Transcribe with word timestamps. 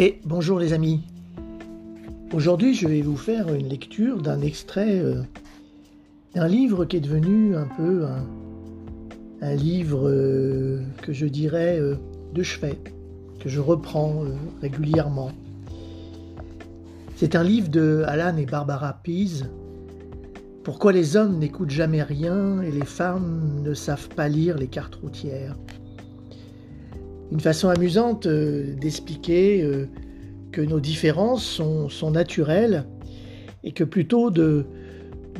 Et 0.00 0.20
bonjour 0.24 0.60
les 0.60 0.74
amis. 0.74 1.00
Aujourd'hui, 2.32 2.72
je 2.72 2.86
vais 2.86 3.02
vous 3.02 3.16
faire 3.16 3.52
une 3.52 3.68
lecture 3.68 4.22
d'un 4.22 4.40
extrait 4.42 5.00
euh, 5.00 5.22
d'un 6.36 6.46
livre 6.46 6.84
qui 6.84 6.98
est 6.98 7.00
devenu 7.00 7.56
un 7.56 7.66
peu 7.76 8.06
un, 9.42 9.54
livre 9.56 10.08
euh, 10.08 10.84
que 11.02 11.12
je 11.12 11.26
dirais 11.26 11.80
euh, 11.80 11.96
de 12.32 12.44
chevet, 12.44 12.78
que 13.40 13.48
je 13.48 13.58
reprends 13.58 14.22
régulièrement. 14.62 15.32
C'est 17.16 17.34
un 17.34 17.42
livre 17.42 17.68
de 17.68 18.04
Alan 18.06 18.36
et 18.36 18.46
Barbara 18.46 19.00
Pease. 19.02 19.50
Pourquoi 20.62 20.92
les 20.92 21.16
hommes 21.16 21.38
n'écoutent 21.38 21.70
jamais 21.70 22.04
rien 22.04 22.62
et 22.62 22.70
les 22.70 22.86
femmes 22.86 23.62
ne 23.64 23.74
savent 23.74 24.10
pas 24.10 24.28
lire 24.28 24.58
les 24.58 24.68
cartes 24.68 24.94
routières? 24.94 25.56
Une 27.30 27.40
façon 27.40 27.68
amusante 27.68 28.26
euh, 28.26 28.74
d'expliquer 28.74 29.62
euh, 29.62 29.86
que 30.52 30.60
nos 30.60 30.80
différences 30.80 31.44
sont, 31.44 32.10
naturelles 32.10 32.86
et 33.64 33.72
que 33.72 33.84
plutôt 33.84 34.30
de, 34.30 34.66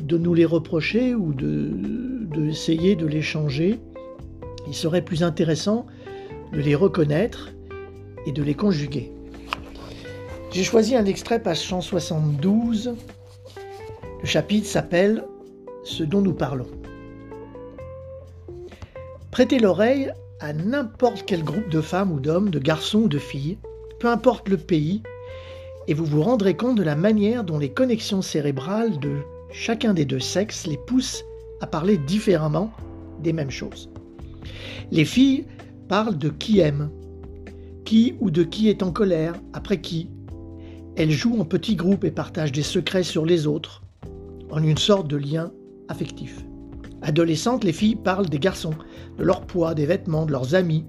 de 0.01 0.17
nous 0.17 0.33
les 0.33 0.45
reprocher 0.45 1.15
ou 1.15 1.33
d'essayer 1.33 2.95
de, 2.95 3.01
de 3.01 3.07
les 3.07 3.21
changer, 3.21 3.79
il 4.67 4.75
serait 4.75 5.01
plus 5.01 5.23
intéressant 5.23 5.87
de 6.53 6.59
les 6.59 6.75
reconnaître 6.75 7.51
et 8.25 8.31
de 8.31 8.43
les 8.43 8.53
conjuguer. 8.53 9.11
J'ai 10.51 10.63
choisi 10.63 10.95
un 10.95 11.05
extrait 11.05 11.41
page 11.41 11.59
172. 11.59 12.95
Le 14.21 14.27
chapitre 14.27 14.67
s'appelle 14.67 15.23
Ce 15.83 16.03
dont 16.03 16.21
nous 16.21 16.33
parlons. 16.33 16.67
Prêtez 19.31 19.59
l'oreille 19.59 20.11
à 20.39 20.53
n'importe 20.53 21.23
quel 21.25 21.43
groupe 21.43 21.69
de 21.69 21.81
femmes 21.81 22.11
ou 22.11 22.19
d'hommes, 22.19 22.49
de 22.49 22.59
garçons 22.59 23.01
ou 23.01 23.07
de 23.07 23.17
filles, 23.17 23.57
peu 23.99 24.07
importe 24.07 24.47
le 24.47 24.57
pays, 24.57 25.03
et 25.87 25.93
vous 25.93 26.05
vous 26.05 26.21
rendrez 26.21 26.55
compte 26.55 26.77
de 26.77 26.83
la 26.83 26.95
manière 26.95 27.43
dont 27.43 27.57
les 27.57 27.73
connexions 27.73 28.21
cérébrales 28.21 28.99
de 28.99 29.17
chacun 29.51 29.93
des 29.93 30.05
deux 30.05 30.19
sexes 30.19 30.67
les 30.67 30.77
poussent 30.77 31.23
à 31.61 31.67
parler 31.67 31.97
différemment 31.97 32.71
des 33.21 33.33
mêmes 33.33 33.51
choses. 33.51 33.89
Les 34.91 35.05
filles 35.05 35.45
parlent 35.87 36.17
de 36.17 36.29
qui 36.29 36.59
aime, 36.59 36.89
qui 37.83 38.15
ou 38.19 38.31
de 38.31 38.43
qui 38.43 38.69
est 38.69 38.83
en 38.83 38.91
colère, 38.91 39.33
après 39.53 39.81
qui. 39.81 40.09
Elles 40.95 41.11
jouent 41.11 41.39
en 41.39 41.45
petits 41.45 41.75
groupes 41.75 42.03
et 42.03 42.11
partagent 42.11 42.51
des 42.51 42.63
secrets 42.63 43.03
sur 43.03 43.25
les 43.25 43.47
autres, 43.47 43.83
en 44.51 44.63
une 44.63 44.77
sorte 44.77 45.07
de 45.07 45.17
lien 45.17 45.51
affectif. 45.87 46.45
Adolescentes, 47.01 47.63
les 47.63 47.73
filles 47.73 47.95
parlent 47.95 48.29
des 48.29 48.39
garçons, 48.39 48.73
de 49.17 49.23
leur 49.23 49.41
poids, 49.41 49.73
des 49.73 49.85
vêtements, 49.85 50.25
de 50.25 50.31
leurs 50.31 50.55
amis. 50.55 50.85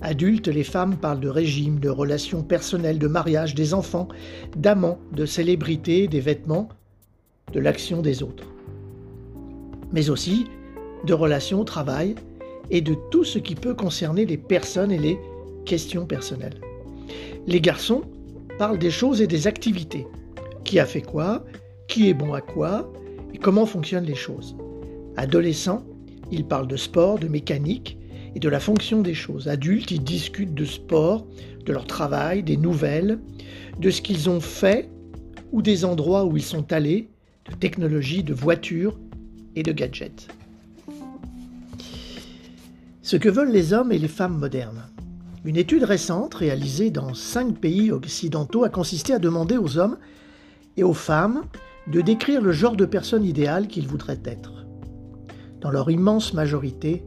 Adultes, 0.00 0.48
les 0.48 0.64
femmes 0.64 0.96
parlent 0.96 1.20
de 1.20 1.28
régime, 1.28 1.78
de 1.78 1.88
relations 1.88 2.42
personnelles, 2.42 2.98
de 2.98 3.06
mariage, 3.06 3.54
des 3.54 3.74
enfants, 3.74 4.08
d'amants, 4.56 4.98
de 5.12 5.26
célébrités, 5.26 6.08
des 6.08 6.20
vêtements, 6.20 6.68
de 7.52 7.60
l'action 7.60 8.02
des 8.02 8.22
autres. 8.22 8.46
Mais 9.92 10.10
aussi 10.10 10.46
de 11.04 11.14
relations 11.14 11.60
au 11.60 11.64
travail 11.64 12.14
et 12.70 12.80
de 12.80 12.96
tout 13.10 13.24
ce 13.24 13.38
qui 13.38 13.54
peut 13.54 13.74
concerner 13.74 14.26
les 14.26 14.38
personnes 14.38 14.90
et 14.90 14.98
les 14.98 15.18
questions 15.64 16.06
personnelles. 16.06 16.60
Les 17.46 17.60
garçons 17.60 18.02
parlent 18.58 18.78
des 18.78 18.90
choses 18.90 19.20
et 19.20 19.26
des 19.26 19.46
activités. 19.46 20.06
Qui 20.64 20.78
a 20.78 20.86
fait 20.86 21.02
quoi? 21.02 21.44
Qui 21.88 22.08
est 22.08 22.14
bon 22.14 22.32
à 22.32 22.40
quoi? 22.40 22.90
Et 23.34 23.38
comment 23.38 23.66
fonctionnent 23.66 24.06
les 24.06 24.14
choses? 24.14 24.56
Adolescents, 25.16 25.84
ils 26.32 26.44
parlent 26.44 26.68
de 26.68 26.76
sport, 26.76 27.18
de 27.18 27.28
mécanique 27.28 27.98
et 28.34 28.40
de 28.40 28.48
la 28.48 28.60
fonction 28.60 29.00
des 29.00 29.14
choses. 29.14 29.48
Adultes, 29.48 29.90
ils 29.90 30.02
discutent 30.02 30.54
de 30.54 30.64
sport, 30.64 31.26
de 31.64 31.72
leur 31.72 31.86
travail, 31.86 32.42
des 32.42 32.56
nouvelles, 32.56 33.20
de 33.78 33.90
ce 33.90 34.02
qu'ils 34.02 34.28
ont 34.28 34.40
fait 34.40 34.90
ou 35.52 35.62
des 35.62 35.84
endroits 35.84 36.24
où 36.24 36.36
ils 36.36 36.42
sont 36.42 36.72
allés, 36.72 37.10
de 37.48 37.54
technologie, 37.54 38.24
de 38.24 38.34
voitures 38.34 38.98
et 39.54 39.62
de 39.62 39.72
gadgets. 39.72 40.28
Ce 43.02 43.16
que 43.16 43.28
veulent 43.28 43.52
les 43.52 43.72
hommes 43.72 43.92
et 43.92 43.98
les 43.98 44.08
femmes 44.08 44.38
modernes. 44.38 44.86
Une 45.44 45.56
étude 45.56 45.84
récente 45.84 46.34
réalisée 46.34 46.90
dans 46.90 47.12
cinq 47.12 47.58
pays 47.60 47.92
occidentaux 47.92 48.64
a 48.64 48.70
consisté 48.70 49.12
à 49.12 49.18
demander 49.18 49.58
aux 49.58 49.76
hommes 49.76 49.98
et 50.76 50.82
aux 50.82 50.94
femmes 50.94 51.42
de 51.86 52.00
décrire 52.00 52.40
le 52.40 52.52
genre 52.52 52.76
de 52.76 52.86
personne 52.86 53.24
idéale 53.24 53.68
qu'ils 53.68 53.86
voudraient 53.86 54.22
être. 54.24 54.63
Dans 55.64 55.70
leur 55.70 55.90
immense 55.90 56.34
majorité, 56.34 57.02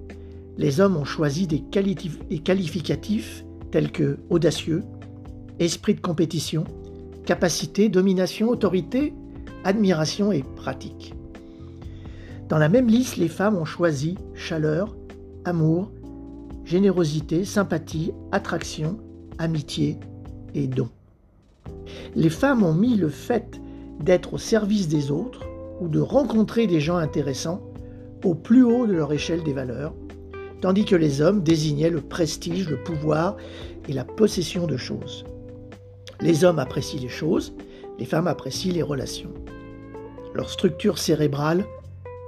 les 0.57 0.79
hommes 0.79 0.97
ont 0.97 1.06
choisi 1.06 1.45
des, 1.45 1.59
qualificatifs 1.62 3.45
tels 3.69 3.91
que 3.91 4.18
audacieux, 4.31 4.84
esprit 5.59 5.94
de 5.94 6.01
compétition, 6.01 6.63
capacité, 7.23 7.88
domination, 7.88 8.50
autorité, 8.50 9.13
admiration 9.63 10.31
et 10.31 10.41
pratique. 10.41 11.13
Dans 12.50 12.57
la 12.57 12.67
même 12.67 12.88
liste, 12.88 13.17
les 13.17 13.28
femmes 13.28 13.57
ont 13.57 13.63
choisi 13.63 14.17
chaleur, 14.34 14.96
amour, 15.46 15.91
générosité, 16.66 17.46
sympathie, 17.46 18.12
attraction, 18.31 18.97
amitié 19.38 20.00
et 20.56 20.66
don. 20.66 20.90
Les 22.16 22.31
femmes 22.31 22.63
ont 22.63 22.73
mis 22.73 22.96
le 22.96 23.09
fait 23.09 23.62
d'être 24.00 24.34
au 24.34 24.40
service 24.40 24.88
des 24.88 25.12
autres 25.12 25.44
ou 25.79 25.90
de 25.90 26.00
rencontrer 26.00 26.66
des 26.66 26.79
gens 26.79 26.97
intéressants 26.97 27.62
au 28.23 28.35
plus 28.35 28.63
haut 28.63 28.88
de 28.88 28.94
leur 28.94 29.13
échelle 29.13 29.44
des 29.44 29.53
valeurs, 29.53 29.94
tandis 30.61 30.85
que 30.85 30.95
les 30.95 31.22
hommes 31.22 31.44
désignaient 31.44 31.89
le 31.89 32.01
prestige, 32.01 32.69
le 32.69 32.81
pouvoir 32.83 33.38
et 33.88 33.94
la 33.94 34.03
possession 34.03 34.67
de 34.67 34.78
choses. 34.78 35.25
Les 36.22 36.44
hommes 36.44 36.59
apprécient 36.59 37.01
les 37.01 37.09
choses, 37.09 37.53
les 38.00 38.05
femmes 38.05 38.28
apprécient 38.28 38.73
les 38.73 38.81
relations. 38.81 39.33
Leur 40.33 40.50
structure 40.50 40.97
cérébrale 40.97 41.66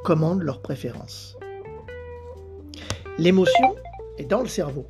commande 0.04 0.44
leurs 0.44 0.62
préférences. 0.62 1.38
L'émotion 3.18 3.76
est 4.18 4.26
dans 4.26 4.42
le 4.42 4.48
cerveau. 4.48 4.88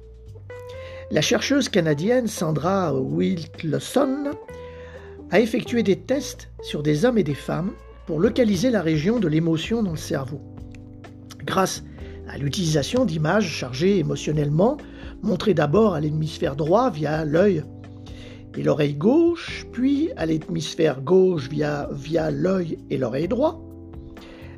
La 1.11 1.21
chercheuse 1.21 1.69
canadienne 1.69 2.27
Sandra 2.27 2.93
Wilson 2.93 4.31
a 5.31 5.39
effectué 5.39 5.81
des 5.81 5.97
tests 5.97 6.49
sur 6.61 6.83
des 6.83 7.05
hommes 7.05 7.17
et 7.17 7.23
des 7.23 7.33
femmes 7.33 7.71
pour 8.05 8.19
localiser 8.19 8.69
la 8.69 8.81
région 8.81 9.19
de 9.19 9.27
l'émotion 9.27 9.81
dans 9.81 9.91
le 9.91 9.97
cerveau 9.97 10.41
grâce 11.49 11.83
à 12.27 12.37
l'utilisation 12.37 13.05
d'images 13.05 13.49
chargées 13.49 13.97
émotionnellement, 13.97 14.77
montrées 15.23 15.55
d'abord 15.55 15.95
à 15.95 15.99
l'hémisphère 15.99 16.55
droit 16.55 16.91
via 16.91 17.25
l'œil 17.25 17.63
et 18.55 18.61
l'oreille 18.61 18.93
gauche, 18.93 19.65
puis 19.71 20.11
à 20.15 20.27
l'hémisphère 20.27 21.01
gauche 21.01 21.49
via, 21.49 21.89
via 21.91 22.29
l'œil 22.29 22.77
et 22.91 22.99
l'oreille 22.99 23.27
droit, 23.27 23.59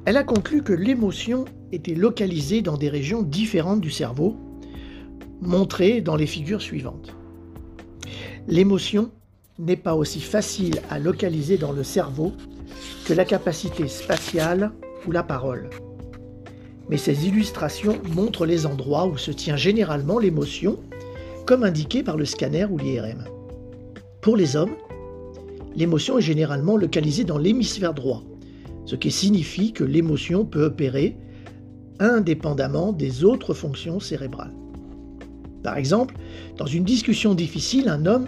elle 0.04 0.18
a 0.18 0.24
conclu 0.24 0.64
que 0.64 0.74
l'émotion 0.74 1.46
était 1.72 1.96
localisée 1.96 2.62
dans 2.62 2.76
des 2.76 2.90
régions 2.90 3.22
différentes 3.22 3.80
du 3.80 3.92
cerveau, 3.92 4.36
montrées 5.40 6.02
dans 6.02 6.18
les 6.18 6.28
figures 6.28 6.62
suivantes. 6.62 7.16
L'émotion 8.50 9.12
n'est 9.60 9.78
pas 9.78 9.96
aussi 9.96 10.20
facile 10.20 10.82
à 10.90 11.00
localiser 11.00 11.58
dans 11.58 11.72
le 11.72 11.84
cerveau 11.84 12.34
que 13.06 13.14
la 13.14 13.24
capacité 13.24 13.88
spatiale 13.88 14.72
ou 15.08 15.12
la 15.12 15.24
parole 15.24 15.70
mais 16.92 16.98
ces 16.98 17.26
illustrations 17.26 17.98
montrent 18.14 18.46
les 18.46 18.66
endroits 18.66 19.08
où 19.08 19.18
se 19.18 19.32
tient 19.32 19.56
généralement 19.56 20.20
l'émotion, 20.20 20.78
comme 21.46 21.64
indiqué 21.64 22.04
par 22.04 22.18
le 22.18 22.26
scanner 22.26 22.66
ou 22.66 22.78
l'IRM. 22.78 23.24
Pour 24.22 24.36
les 24.36 24.58
hommes, 24.58 24.76
l'émotion 25.74 26.18
est 26.18 26.22
généralement 26.22 26.76
localisée 26.76 27.24
dans 27.24 27.38
l'hémisphère 27.38 27.94
droit, 27.94 28.24
ce 28.86 28.98
qui 28.98 29.10
signifie 29.10 29.72
que 29.72 29.86
l'émotion 29.86 30.46
peut 30.46 30.66
opérer 30.66 31.16
indépendamment 32.00 32.92
des 32.92 33.24
autres 33.24 33.54
fonctions 33.54 34.02
cérébrales. 34.02 34.54
Par 35.64 35.78
exemple, 35.78 36.16
dans 36.58 36.66
une 36.66 36.84
discussion 36.84 37.36
difficile, 37.36 37.88
un 37.88 38.06
homme 38.06 38.26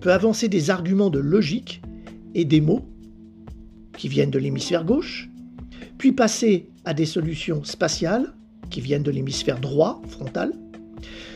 peut 0.00 0.12
avancer 0.12 0.48
des 0.48 0.70
arguments 0.70 1.10
de 1.10 1.18
logique 1.18 1.82
et 2.34 2.44
des 2.44 2.60
mots 2.60 2.82
qui 3.96 4.08
viennent 4.08 4.30
de 4.30 4.38
l'hémisphère 4.38 4.84
gauche, 4.84 5.30
puis 5.98 6.12
passer 6.12 6.68
à 6.84 6.94
des 6.94 7.06
solutions 7.06 7.64
spatiales 7.64 8.32
qui 8.70 8.80
viennent 8.80 9.02
de 9.02 9.10
l'hémisphère 9.10 9.60
droit, 9.60 10.02
frontal, 10.08 10.52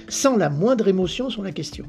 sans 0.08 0.36
la 0.36 0.50
moindre 0.50 0.88
émotion 0.88 1.30
sur 1.30 1.42
la 1.42 1.52
question. 1.52 1.86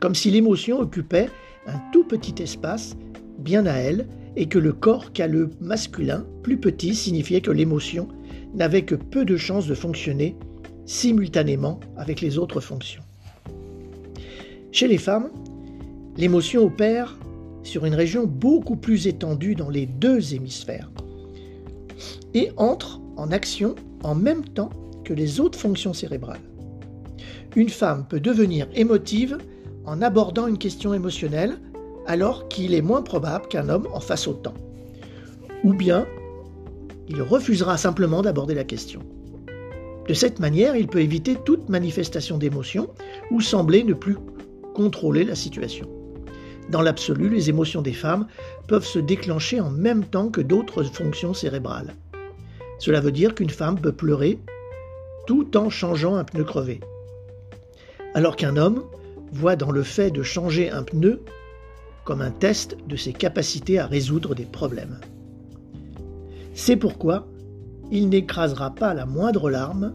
Comme 0.00 0.14
si 0.14 0.30
l'émotion 0.30 0.80
occupait 0.80 1.28
un 1.66 1.78
tout 1.92 2.04
petit 2.04 2.42
espace 2.42 2.96
bien 3.38 3.66
à 3.66 3.74
elle 3.74 4.08
et 4.36 4.46
que 4.46 4.58
le 4.58 4.72
corps 4.72 5.12
calleux 5.12 5.50
masculin, 5.60 6.26
plus 6.42 6.58
petit, 6.58 6.94
signifiait 6.94 7.40
que 7.40 7.50
l'émotion 7.50 8.08
n'avait 8.54 8.82
que 8.82 8.94
peu 8.94 9.24
de 9.24 9.36
chances 9.36 9.66
de 9.66 9.74
fonctionner 9.74 10.36
simultanément 10.86 11.80
avec 11.96 12.20
les 12.20 12.38
autres 12.38 12.60
fonctions. 12.60 13.02
Chez 14.72 14.88
les 14.88 14.98
femmes, 14.98 15.30
l'émotion 16.16 16.64
opère 16.64 17.18
sur 17.62 17.84
une 17.84 17.94
région 17.94 18.26
beaucoup 18.26 18.76
plus 18.76 19.06
étendue 19.06 19.54
dans 19.54 19.70
les 19.70 19.86
deux 19.86 20.34
hémisphères, 20.34 20.90
et 22.34 22.50
entre 22.56 23.00
en 23.16 23.30
action 23.30 23.74
en 24.02 24.14
même 24.14 24.44
temps 24.44 24.70
que 25.04 25.12
les 25.12 25.40
autres 25.40 25.58
fonctions 25.58 25.92
cérébrales. 25.92 26.40
Une 27.56 27.68
femme 27.68 28.06
peut 28.08 28.20
devenir 28.20 28.66
émotive 28.74 29.38
en 29.84 30.00
abordant 30.00 30.46
une 30.46 30.58
question 30.58 30.94
émotionnelle 30.94 31.58
alors 32.06 32.48
qu'il 32.48 32.74
est 32.74 32.82
moins 32.82 33.02
probable 33.02 33.48
qu'un 33.48 33.68
homme 33.68 33.88
en 33.92 34.00
fasse 34.00 34.26
autant. 34.26 34.54
Ou 35.64 35.74
bien, 35.74 36.06
il 37.08 37.20
refusera 37.22 37.76
simplement 37.76 38.22
d'aborder 38.22 38.54
la 38.54 38.64
question. 38.64 39.00
De 40.08 40.14
cette 40.14 40.40
manière, 40.40 40.76
il 40.76 40.88
peut 40.88 41.00
éviter 41.00 41.36
toute 41.44 41.68
manifestation 41.68 42.38
d'émotion 42.38 42.88
ou 43.30 43.40
sembler 43.40 43.84
ne 43.84 43.94
plus 43.94 44.16
contrôler 44.74 45.24
la 45.24 45.34
situation. 45.34 45.88
Dans 46.72 46.80
l'absolu, 46.80 47.28
les 47.28 47.50
émotions 47.50 47.82
des 47.82 47.92
femmes 47.92 48.26
peuvent 48.66 48.86
se 48.86 48.98
déclencher 48.98 49.60
en 49.60 49.68
même 49.68 50.06
temps 50.06 50.30
que 50.30 50.40
d'autres 50.40 50.82
fonctions 50.84 51.34
cérébrales. 51.34 51.94
Cela 52.78 53.02
veut 53.02 53.12
dire 53.12 53.34
qu'une 53.34 53.50
femme 53.50 53.78
peut 53.78 53.92
pleurer 53.92 54.38
tout 55.26 55.54
en 55.58 55.68
changeant 55.68 56.14
un 56.14 56.24
pneu 56.24 56.44
crevé. 56.44 56.80
Alors 58.14 58.36
qu'un 58.36 58.56
homme 58.56 58.84
voit 59.32 59.54
dans 59.54 59.70
le 59.70 59.82
fait 59.82 60.10
de 60.10 60.22
changer 60.22 60.70
un 60.70 60.82
pneu 60.82 61.20
comme 62.04 62.22
un 62.22 62.30
test 62.30 62.78
de 62.88 62.96
ses 62.96 63.12
capacités 63.12 63.78
à 63.78 63.86
résoudre 63.86 64.34
des 64.34 64.46
problèmes. 64.46 64.98
C'est 66.54 66.76
pourquoi 66.76 67.28
il 67.90 68.08
n'écrasera 68.08 68.74
pas 68.74 68.94
la 68.94 69.04
moindre 69.04 69.50
larme, 69.50 69.92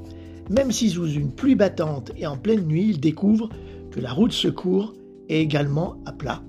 même 0.51 0.71
si 0.71 0.91
sous 0.91 1.07
une 1.07 1.31
pluie 1.31 1.55
battante 1.55 2.11
et 2.15 2.27
en 2.27 2.37
pleine 2.37 2.67
nuit 2.67 2.89
il 2.91 2.99
découvre 2.99 3.49
que 3.89 3.99
la 3.99 4.11
roue 4.13 4.27
de 4.27 4.33
secours 4.33 4.93
est 5.27 5.41
également 5.41 5.97
à 6.05 6.11
plat, 6.11 6.43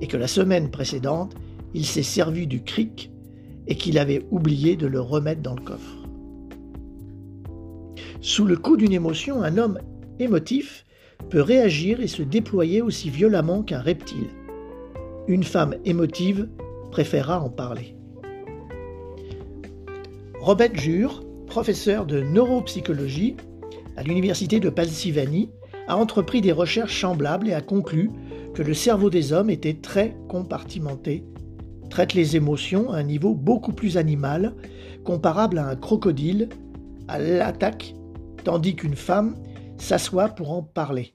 et 0.00 0.06
que 0.06 0.16
la 0.16 0.28
semaine 0.28 0.70
précédente 0.70 1.34
il 1.74 1.84
s'est 1.84 2.02
servi 2.02 2.46
du 2.46 2.62
cric 2.62 3.10
et 3.66 3.74
qu'il 3.74 3.98
avait 3.98 4.24
oublié 4.30 4.76
de 4.76 4.86
le 4.86 5.00
remettre 5.00 5.42
dans 5.42 5.54
le 5.54 5.62
coffre. 5.62 5.96
Sous 8.20 8.46
le 8.46 8.56
coup 8.56 8.76
d'une 8.76 8.92
émotion, 8.92 9.42
un 9.42 9.58
homme 9.58 9.78
émotif 10.18 10.86
peut 11.28 11.42
réagir 11.42 12.00
et 12.00 12.06
se 12.06 12.22
déployer 12.22 12.80
aussi 12.80 13.10
violemment 13.10 13.62
qu'un 13.62 13.80
reptile. 13.80 14.28
Une 15.28 15.44
femme 15.44 15.74
émotive 15.84 16.48
préférera 16.90 17.42
en 17.42 17.50
parler. 17.50 17.94
Robert 20.40 20.74
Jure, 20.74 21.24
professeur 21.46 22.06
de 22.06 22.22
neuropsychologie 22.22 23.36
à 23.96 24.02
l'université 24.02 24.60
de 24.60 24.70
Pennsylvanie, 24.70 25.50
a 25.88 25.96
entrepris 25.96 26.40
des 26.40 26.52
recherches 26.52 27.00
semblables 27.00 27.48
et 27.48 27.54
a 27.54 27.60
conclu 27.60 28.10
le 28.62 28.74
cerveau 28.74 29.10
des 29.10 29.32
hommes 29.32 29.50
était 29.50 29.74
très 29.74 30.16
compartimenté, 30.28 31.24
traite 31.90 32.14
les 32.14 32.36
émotions 32.36 32.90
à 32.90 32.98
un 32.98 33.02
niveau 33.02 33.34
beaucoup 33.34 33.72
plus 33.72 33.96
animal, 33.96 34.54
comparable 35.04 35.58
à 35.58 35.68
un 35.68 35.76
crocodile, 35.76 36.48
à 37.08 37.18
l'attaque, 37.18 37.94
tandis 38.44 38.74
qu'une 38.76 38.96
femme 38.96 39.36
s'assoit 39.78 40.28
pour 40.28 40.52
en 40.52 40.62
parler. 40.62 41.14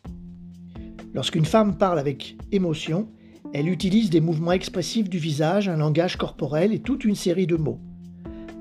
Lorsqu'une 1.14 1.46
femme 1.46 1.78
parle 1.78 2.00
avec 2.00 2.38
émotion, 2.52 3.10
elle 3.54 3.68
utilise 3.68 4.10
des 4.10 4.22
mouvements 4.22 4.54
expressifs 4.54 5.10
du 5.10 5.18
visage, 5.18 5.68
un 5.68 5.78
langage 5.78 6.16
corporel 6.16 6.74
et 6.74 6.80
toute 6.80 7.04
une 7.04 7.16
série 7.16 7.48
de 7.48 7.58
mots. 7.58 7.80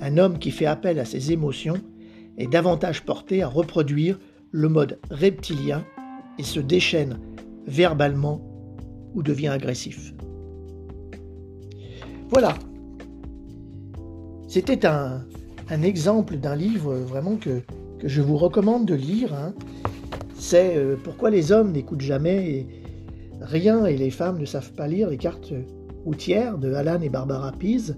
Un 0.00 0.18
homme 0.18 0.38
qui 0.38 0.50
fait 0.50 0.66
appel 0.66 0.98
à 0.98 1.04
ses 1.04 1.32
émotions 1.32 1.78
est 2.38 2.50
davantage 2.50 3.04
porté 3.04 3.42
à 3.42 3.48
reproduire 3.48 4.18
le 4.50 4.68
mode 4.68 4.98
reptilien 5.10 5.84
et 6.38 6.42
se 6.42 6.58
déchaîne 6.58 7.18
verbalement 7.66 8.49
ou 9.14 9.22
devient 9.22 9.48
agressif. 9.48 10.14
Voilà. 12.30 12.54
C'était 14.46 14.86
un, 14.86 15.22
exemple 15.82 16.36
d'un 16.36 16.56
livre 16.56 16.94
vraiment 16.94 17.36
que, 17.36 17.60
je 18.02 18.22
vous 18.22 18.36
recommande 18.36 18.86
de 18.86 18.94
lire. 18.94 19.34
Hein. 19.34 19.52
C'est 20.34 20.76
euh, 20.76 20.96
Pourquoi 21.02 21.30
les 21.30 21.52
hommes 21.52 21.72
n'écoutent 21.72 22.00
jamais 22.00 22.66
rien 23.40 23.84
et 23.86 23.96
les 23.96 24.10
femmes 24.10 24.38
ne 24.38 24.44
savent 24.44 24.72
pas 24.72 24.86
lire 24.86 25.10
les 25.10 25.18
cartes 25.18 25.52
routières 26.04 26.58
de 26.58 26.72
Alan 26.72 27.00
et 27.00 27.08
Barbara 27.08 27.52
Pease. 27.52 27.96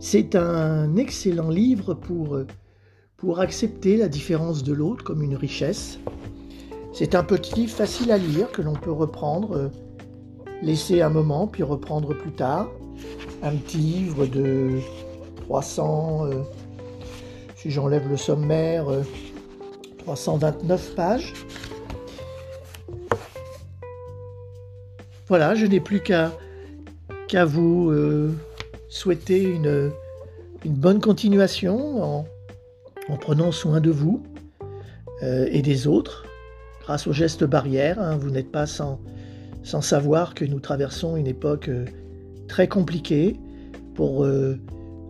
C'est 0.00 0.34
un 0.34 0.96
excellent 0.96 1.50
livre 1.50 1.94
pour, 1.94 2.38
pour 3.16 3.40
accepter 3.40 3.96
la 3.96 4.08
différence 4.08 4.62
de 4.62 4.72
l'autre 4.72 5.04
comme 5.04 5.22
une 5.22 5.36
richesse. 5.36 5.98
C'est 6.94 7.16
un 7.16 7.24
petit 7.24 7.54
livre 7.56 7.72
facile 7.72 8.12
à 8.12 8.18
lire 8.18 8.52
que 8.52 8.62
l'on 8.62 8.74
peut 8.74 8.92
reprendre, 8.92 9.70
laisser 10.62 11.02
un 11.02 11.10
moment 11.10 11.48
puis 11.48 11.64
reprendre 11.64 12.14
plus 12.14 12.30
tard. 12.30 12.70
Un 13.42 13.56
petit 13.56 13.78
livre 13.78 14.26
de 14.26 14.78
300, 15.42 16.26
euh, 16.26 16.42
si 17.56 17.72
j'enlève 17.72 18.08
le 18.08 18.16
sommaire, 18.16 18.86
329 19.98 20.90
euh, 20.92 20.94
pages. 20.94 21.32
Voilà, 25.26 25.54
je 25.54 25.66
n'ai 25.66 25.80
plus 25.80 26.00
qu'à 26.00 27.44
vous 27.44 27.90
euh, 27.90 28.32
souhaiter 28.88 29.42
une, 29.42 29.90
bonne 30.64 31.00
continuation 31.00 32.24
en, 33.08 33.16
prenant 33.20 33.50
soin 33.50 33.80
de 33.80 33.90
vous 33.90 34.22
euh, 35.22 35.48
et 35.50 35.60
des 35.60 35.86
autres 35.86 36.24
grâce 36.84 37.06
aux 37.06 37.12
gestes 37.12 37.44
barrières. 37.44 38.00
Hein. 38.00 38.16
vous 38.16 38.30
n'êtes 38.30 38.50
pas 38.50 38.66
sans, 38.66 39.00
savoir 39.62 40.34
que 40.34 40.44
nous 40.44 40.60
traversons 40.60 41.16
une 41.16 41.26
époque 41.26 41.68
euh, 41.68 41.84
très 42.48 42.68
compliquée 42.68 43.36
pour 43.94 44.26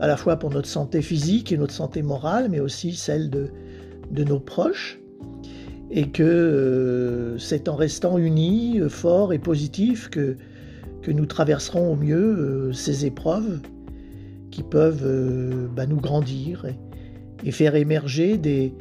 à 0.01 0.07
la 0.07 0.17
fois 0.17 0.37
pour 0.37 0.51
notre 0.51 0.69
santé 0.69 1.03
physique 1.03 1.53
et 1.53 1.57
notre 1.57 1.73
santé 1.73 2.03
morale, 2.03 2.49
mais 2.51 2.61
aussi 2.61 2.93
celle 2.93 3.31
de, 3.31 3.51
nos 4.11 4.39
proches 4.39 5.01
et 5.91 6.11
que 6.11 7.37
c'est 7.39 7.69
en 7.69 7.77
restant 7.77 8.19
unis, 8.19 8.81
forts 8.89 9.33
et 9.33 9.39
positifs 9.39 10.09
que, 10.11 10.37
nous 11.07 11.27
traverserons 11.27 11.93
au 11.93 11.97
mieux 11.97 12.73
ces 12.73 13.05
épreuves 13.05 13.61
qui 14.51 14.63
peuvent 14.63 15.05
euh, 15.05 15.67
bah, 15.77 15.85
nous 15.85 16.01
grandir 16.01 16.65
et, 17.45 17.51
faire 17.51 17.75
émerger 17.75 18.39
des, 18.39 18.73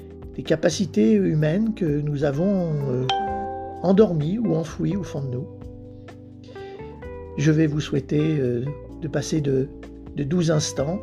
capacités 0.41 1.13
humaines 1.13 1.75
que 1.75 1.85
nous 1.85 2.24
avons 2.24 2.74
euh, 2.89 3.06
endormies 3.83 4.39
ou 4.39 4.56
enfouies 4.56 4.95
au 4.95 5.03
fond 5.03 5.21
de 5.21 5.27
nous. 5.27 5.47
Je 7.38 7.51
vais 7.51 7.68
vous 7.68 7.80
souhaiter 7.80 8.39
euh, 8.39 8.65
de 9.01 9.07
passer 9.07 9.41
de, 9.41 9.68
de 10.15 10.24
12 10.24 10.50
instants 10.50 11.00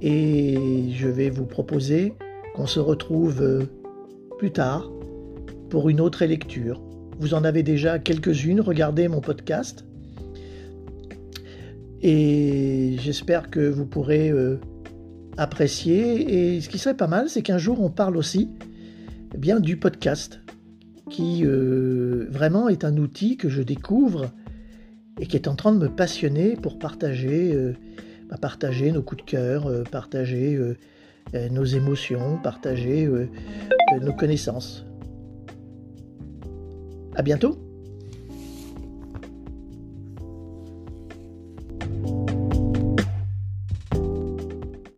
et 0.00 0.90
je 0.92 1.08
vais 1.08 1.28
vous 1.28 1.44
proposer 1.44 2.14
qu'on 2.54 2.66
se 2.66 2.80
retrouve 2.80 3.66
plus 4.38 4.52
tard 4.52 4.90
pour 5.68 5.90
une 5.90 6.00
autre 6.00 6.24
lecture. 6.24 6.80
Vous 7.18 7.34
en 7.34 7.44
avez 7.44 7.62
déjà 7.62 7.98
quelques-unes, 7.98 8.60
regardez 8.60 9.08
mon 9.08 9.20
podcast. 9.20 9.84
Et 12.00 12.94
j'espère 13.00 13.50
que 13.50 13.68
vous 13.68 13.84
pourrez 13.84 14.32
euh, 15.38 15.42
apprécier. 15.42 16.54
Et 16.54 16.60
ce 16.60 16.68
qui 16.68 16.78
serait 16.78 16.96
pas 16.96 17.06
mal, 17.06 17.28
c'est 17.28 17.42
qu'un 17.42 17.58
jour 17.58 17.80
on 17.80 17.90
parle 17.90 18.16
aussi 18.16 18.48
eh 19.34 19.38
bien 19.38 19.60
du 19.60 19.76
podcast, 19.76 20.40
qui 21.10 21.44
euh, 21.44 22.26
vraiment 22.30 22.68
est 22.68 22.84
un 22.84 22.96
outil 22.96 23.36
que 23.36 23.48
je 23.48 23.62
découvre 23.62 24.30
et 25.20 25.26
qui 25.26 25.36
est 25.36 25.48
en 25.48 25.54
train 25.54 25.72
de 25.72 25.78
me 25.78 25.88
passionner 25.88 26.54
pour 26.56 26.78
partager, 26.78 27.52
euh, 27.54 27.74
bah, 28.30 28.36
partager 28.40 28.92
nos 28.92 29.02
coups 29.02 29.24
de 29.24 29.30
cœur, 29.30 29.70
partager 29.90 30.58
nos 31.50 31.64
émotions, 31.64 32.38
partager 32.42 33.08
nos 34.00 34.12
connaissances. 34.12 34.86
À 37.16 37.22
bientôt 37.22 37.67